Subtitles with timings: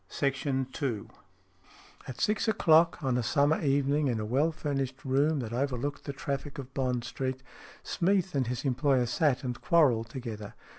[0.09, 1.11] SMEATH 19 IV
[2.07, 6.11] AT six o'clock on a summer evening, in a well furnished room that overlooked the
[6.11, 7.43] traffic of Bond Street,
[7.83, 10.55] Smeath and his employer sat and quarrelled together.